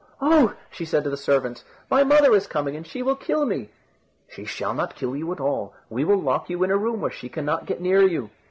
"Oh!" 0.19 0.55
said 0.71 0.87
she 0.87 0.87
to 0.87 0.99
the 1.11 1.15
servants, 1.15 1.63
"my 1.87 2.03
mother 2.03 2.33
is 2.33 2.47
coming, 2.47 2.75
and 2.75 2.87
she 2.87 3.03
will 3.03 3.15
kill 3.15 3.45
me." 3.45 3.69
"She 4.27 4.45
shall 4.45 4.73
not 4.73 4.95
kill 4.95 5.15
you 5.15 5.31
at 5.31 5.39
all; 5.39 5.75
we 5.91 6.03
will 6.03 6.19
lock 6.19 6.49
you 6.49 6.63
in 6.63 6.71
a 6.71 6.75
room 6.75 7.01
where 7.01 7.11
she 7.11 7.29
cannot 7.29 7.67
get 7.67 7.81
near 7.81 8.01
you." 8.01 8.31